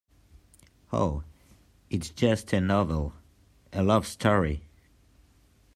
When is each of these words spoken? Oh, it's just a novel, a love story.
Oh, 0.91 1.21
it's 1.91 2.09
just 2.09 2.53
a 2.53 2.59
novel, 2.59 3.13
a 3.71 3.83
love 3.83 4.07
story. 4.07 4.63